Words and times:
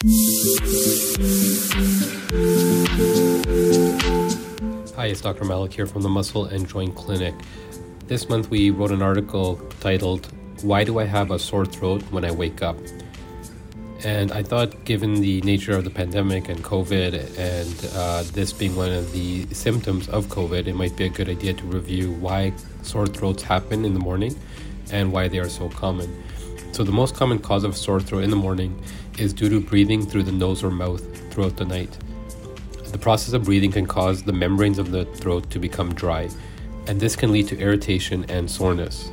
Hi, 0.00 0.08
it's 5.06 5.20
Dr. 5.20 5.44
Malik 5.44 5.72
here 5.72 5.86
from 5.86 6.02
the 6.02 6.08
Muscle 6.08 6.44
and 6.44 6.68
Joint 6.68 6.94
Clinic. 6.94 7.34
This 8.06 8.28
month 8.28 8.48
we 8.48 8.70
wrote 8.70 8.92
an 8.92 9.02
article 9.02 9.56
titled, 9.80 10.28
Why 10.62 10.84
Do 10.84 11.00
I 11.00 11.04
Have 11.04 11.32
a 11.32 11.38
Sore 11.40 11.66
Throat 11.66 12.02
When 12.12 12.24
I 12.24 12.30
Wake 12.30 12.62
Up? 12.62 12.76
And 14.04 14.30
I 14.30 14.44
thought, 14.44 14.84
given 14.84 15.20
the 15.20 15.40
nature 15.40 15.72
of 15.72 15.82
the 15.82 15.90
pandemic 15.90 16.48
and 16.48 16.62
COVID, 16.62 17.36
and 17.36 17.90
uh, 17.96 18.22
this 18.32 18.52
being 18.52 18.76
one 18.76 18.92
of 18.92 19.10
the 19.10 19.52
symptoms 19.52 20.08
of 20.10 20.26
COVID, 20.26 20.68
it 20.68 20.76
might 20.76 20.96
be 20.96 21.06
a 21.06 21.08
good 21.08 21.28
idea 21.28 21.54
to 21.54 21.64
review 21.64 22.12
why 22.12 22.52
sore 22.82 23.08
throats 23.08 23.42
happen 23.42 23.84
in 23.84 23.94
the 23.94 24.00
morning 24.00 24.38
and 24.92 25.10
why 25.12 25.26
they 25.26 25.40
are 25.40 25.48
so 25.48 25.68
common. 25.70 26.22
So, 26.78 26.84
the 26.84 26.92
most 26.92 27.16
common 27.16 27.40
cause 27.40 27.64
of 27.64 27.76
sore 27.76 28.00
throat 28.00 28.22
in 28.22 28.30
the 28.30 28.36
morning 28.36 28.80
is 29.18 29.32
due 29.32 29.48
to 29.48 29.58
breathing 29.58 30.06
through 30.06 30.22
the 30.22 30.30
nose 30.30 30.62
or 30.62 30.70
mouth 30.70 31.02
throughout 31.32 31.56
the 31.56 31.64
night. 31.64 31.98
The 32.92 32.98
process 32.98 33.34
of 33.34 33.46
breathing 33.46 33.72
can 33.72 33.84
cause 33.84 34.22
the 34.22 34.32
membranes 34.32 34.78
of 34.78 34.92
the 34.92 35.04
throat 35.04 35.50
to 35.50 35.58
become 35.58 35.92
dry, 35.92 36.28
and 36.86 37.00
this 37.00 37.16
can 37.16 37.32
lead 37.32 37.48
to 37.48 37.58
irritation 37.58 38.24
and 38.28 38.48
soreness. 38.48 39.10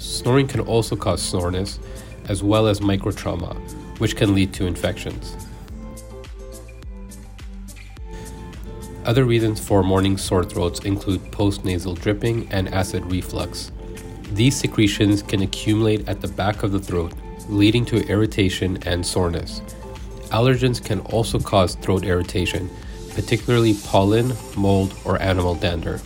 Snoring 0.00 0.48
can 0.48 0.58
also 0.62 0.96
cause 0.96 1.22
soreness, 1.22 1.78
as 2.24 2.42
well 2.42 2.66
as 2.66 2.80
microtrauma, 2.80 3.54
which 4.00 4.16
can 4.16 4.34
lead 4.34 4.52
to 4.54 4.66
infections. 4.66 5.36
Other 9.04 9.24
reasons 9.24 9.60
for 9.60 9.84
morning 9.84 10.16
sore 10.16 10.42
throats 10.42 10.80
include 10.80 11.20
postnasal 11.30 11.96
dripping 12.00 12.48
and 12.52 12.68
acid 12.74 13.06
reflux. 13.06 13.70
These 14.32 14.56
secretions 14.56 15.22
can 15.22 15.42
accumulate 15.42 16.08
at 16.08 16.20
the 16.20 16.28
back 16.28 16.62
of 16.62 16.72
the 16.72 16.80
throat, 16.80 17.12
leading 17.48 17.84
to 17.86 18.06
irritation 18.08 18.78
and 18.86 19.04
soreness. 19.04 19.60
Allergens 20.30 20.82
can 20.84 21.00
also 21.00 21.38
cause 21.38 21.76
throat 21.76 22.04
irritation, 22.04 22.68
particularly 23.14 23.74
pollen, 23.84 24.32
mold, 24.56 24.94
or 25.04 25.20
animal 25.22 25.54
dander. 25.54 26.00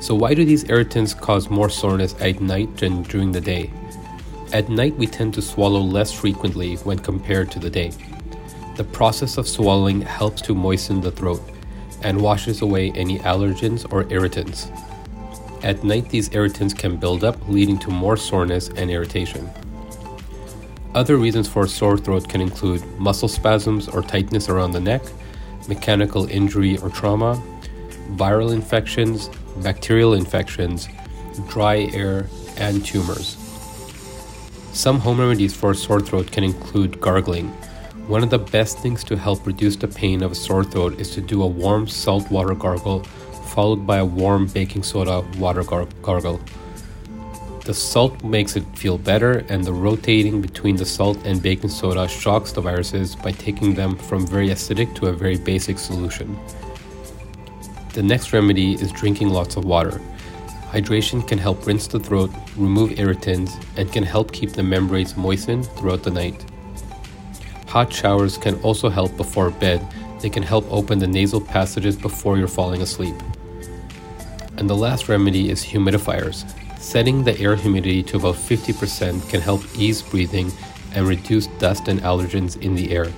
So, 0.00 0.14
why 0.14 0.34
do 0.34 0.44
these 0.44 0.68
irritants 0.68 1.14
cause 1.14 1.48
more 1.48 1.70
soreness 1.70 2.14
at 2.20 2.40
night 2.40 2.76
than 2.76 3.02
during 3.04 3.32
the 3.32 3.40
day? 3.40 3.70
At 4.52 4.68
night, 4.68 4.96
we 4.96 5.06
tend 5.06 5.34
to 5.34 5.42
swallow 5.42 5.80
less 5.80 6.12
frequently 6.12 6.76
when 6.76 6.98
compared 6.98 7.50
to 7.52 7.58
the 7.58 7.70
day. 7.70 7.92
The 8.76 8.84
process 8.84 9.38
of 9.38 9.48
swallowing 9.48 10.00
helps 10.02 10.42
to 10.42 10.54
moisten 10.54 11.00
the 11.00 11.10
throat 11.10 11.40
and 12.02 12.20
washes 12.20 12.60
away 12.60 12.90
any 12.92 13.18
allergens 13.20 13.90
or 13.92 14.06
irritants. 14.12 14.70
At 15.64 15.82
night, 15.82 16.10
these 16.10 16.28
irritants 16.34 16.74
can 16.74 16.98
build 16.98 17.24
up, 17.24 17.38
leading 17.48 17.78
to 17.78 17.90
more 17.90 18.18
soreness 18.18 18.68
and 18.68 18.90
irritation. 18.90 19.48
Other 20.94 21.16
reasons 21.16 21.48
for 21.48 21.64
a 21.64 21.68
sore 21.68 21.96
throat 21.96 22.28
can 22.28 22.42
include 22.42 22.84
muscle 22.98 23.28
spasms 23.28 23.88
or 23.88 24.02
tightness 24.02 24.50
around 24.50 24.72
the 24.72 24.80
neck, 24.80 25.00
mechanical 25.66 26.26
injury 26.26 26.76
or 26.76 26.90
trauma, 26.90 27.42
viral 28.10 28.52
infections, 28.52 29.30
bacterial 29.62 30.12
infections, 30.12 30.86
dry 31.48 31.88
air, 31.94 32.26
and 32.58 32.84
tumors. 32.84 33.38
Some 34.74 35.00
home 35.00 35.18
remedies 35.18 35.56
for 35.56 35.70
a 35.70 35.74
sore 35.74 36.02
throat 36.02 36.30
can 36.30 36.44
include 36.44 37.00
gargling. 37.00 37.48
One 38.06 38.22
of 38.22 38.28
the 38.28 38.38
best 38.38 38.80
things 38.80 39.02
to 39.04 39.16
help 39.16 39.46
reduce 39.46 39.76
the 39.76 39.88
pain 39.88 40.22
of 40.22 40.32
a 40.32 40.34
sore 40.34 40.62
throat 40.62 41.00
is 41.00 41.08
to 41.14 41.22
do 41.22 41.42
a 41.42 41.46
warm 41.46 41.88
salt 41.88 42.30
water 42.30 42.54
gargle 42.54 43.06
followed 43.54 43.86
by 43.86 43.98
a 43.98 44.04
warm 44.04 44.46
baking 44.46 44.82
soda 44.82 45.24
water 45.38 45.62
gar- 45.62 45.88
gargle. 46.02 46.40
The 47.64 47.72
salt 47.72 48.22
makes 48.22 48.56
it 48.56 48.64
feel 48.76 48.98
better, 48.98 49.44
and 49.48 49.64
the 49.64 49.72
rotating 49.72 50.42
between 50.42 50.76
the 50.76 50.84
salt 50.84 51.18
and 51.24 51.40
baking 51.40 51.70
soda 51.70 52.06
shocks 52.08 52.52
the 52.52 52.60
viruses 52.60 53.16
by 53.16 53.32
taking 53.32 53.74
them 53.74 53.96
from 53.96 54.26
very 54.26 54.48
acidic 54.48 54.94
to 54.96 55.06
a 55.06 55.12
very 55.12 55.38
basic 55.38 55.78
solution. 55.78 56.38
The 57.94 58.02
next 58.02 58.32
remedy 58.32 58.74
is 58.74 58.92
drinking 58.92 59.28
lots 59.30 59.56
of 59.56 59.64
water. 59.64 60.00
Hydration 60.74 61.26
can 61.26 61.38
help 61.38 61.64
rinse 61.64 61.86
the 61.86 62.00
throat, 62.00 62.30
remove 62.56 62.98
irritants, 62.98 63.54
and 63.76 63.90
can 63.92 64.02
help 64.02 64.32
keep 64.32 64.50
the 64.50 64.62
membranes 64.62 65.16
moistened 65.16 65.66
throughout 65.76 66.02
the 66.02 66.10
night. 66.10 66.44
Hot 67.68 67.92
showers 67.92 68.36
can 68.36 68.60
also 68.62 68.88
help 68.88 69.16
before 69.16 69.50
bed. 69.50 69.80
They 70.20 70.28
can 70.28 70.42
help 70.42 70.66
open 70.70 70.98
the 70.98 71.06
nasal 71.06 71.40
passages 71.40 71.96
before 71.96 72.36
you're 72.36 72.48
falling 72.48 72.82
asleep. 72.82 73.14
And 74.56 74.68
the 74.70 74.76
last 74.76 75.08
remedy 75.08 75.50
is 75.50 75.64
humidifiers. 75.64 76.44
Setting 76.78 77.24
the 77.24 77.38
air 77.40 77.56
humidity 77.56 78.02
to 78.04 78.16
about 78.16 78.36
50% 78.36 79.28
can 79.28 79.40
help 79.40 79.62
ease 79.76 80.02
breathing 80.02 80.52
and 80.94 81.08
reduce 81.08 81.46
dust 81.58 81.88
and 81.88 82.00
allergens 82.00 82.60
in 82.62 82.74
the 82.74 82.92
air. 82.92 83.12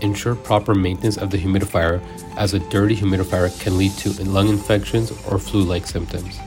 Ensure 0.00 0.34
proper 0.34 0.74
maintenance 0.74 1.16
of 1.16 1.30
the 1.30 1.38
humidifier, 1.38 2.02
as 2.36 2.54
a 2.54 2.58
dirty 2.58 2.96
humidifier 2.96 3.48
can 3.60 3.78
lead 3.78 3.92
to 3.92 4.10
lung 4.24 4.48
infections 4.48 5.10
or 5.26 5.38
flu 5.38 5.62
like 5.62 5.86
symptoms. 5.86 6.38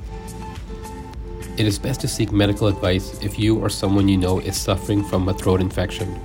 It 1.58 1.66
is 1.66 1.80
best 1.80 2.02
to 2.02 2.08
seek 2.08 2.34
medical 2.34 2.68
advice 2.68 3.18
if 3.24 3.40
you 3.40 3.58
or 3.58 3.70
someone 3.70 4.10
you 4.10 4.18
know 4.18 4.40
is 4.40 4.58
suffering 4.58 5.04
from 5.04 5.30
a 5.30 5.34
throat 5.34 5.62
infection. 5.62 6.20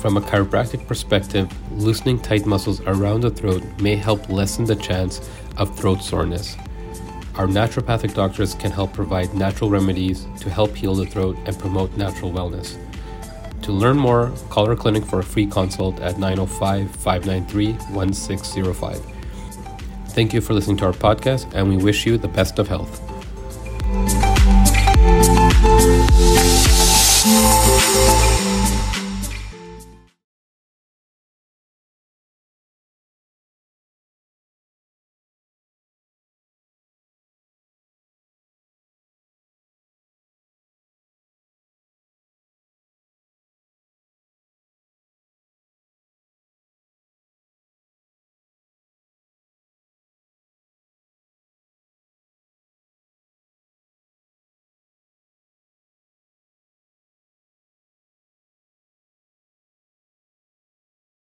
From 0.00 0.16
a 0.16 0.20
chiropractic 0.20 0.88
perspective, 0.88 1.48
loosening 1.78 2.18
tight 2.18 2.46
muscles 2.46 2.80
around 2.80 3.20
the 3.20 3.30
throat 3.30 3.62
may 3.80 3.94
help 3.94 4.28
lessen 4.28 4.64
the 4.64 4.74
chance 4.74 5.30
of 5.56 5.78
throat 5.78 6.02
soreness. 6.02 6.56
Our 7.40 7.46
naturopathic 7.46 8.12
doctors 8.12 8.54
can 8.54 8.70
help 8.70 8.92
provide 8.92 9.32
natural 9.32 9.70
remedies 9.70 10.26
to 10.40 10.50
help 10.50 10.76
heal 10.76 10.94
the 10.94 11.06
throat 11.06 11.38
and 11.46 11.58
promote 11.58 11.96
natural 11.96 12.30
wellness. 12.30 12.76
To 13.62 13.72
learn 13.72 13.96
more, 13.96 14.30
call 14.50 14.68
our 14.68 14.76
clinic 14.76 15.06
for 15.06 15.20
a 15.20 15.22
free 15.22 15.46
consult 15.46 15.98
at 16.00 16.18
905 16.18 16.90
593 16.96 17.72
1605. 17.94 19.02
Thank 20.08 20.34
you 20.34 20.42
for 20.42 20.52
listening 20.52 20.76
to 20.78 20.84
our 20.84 20.92
podcast, 20.92 21.50
and 21.54 21.66
we 21.66 21.78
wish 21.78 22.04
you 22.04 22.18
the 22.18 22.28
best 22.28 22.58
of 22.58 22.68
health. 22.68 23.00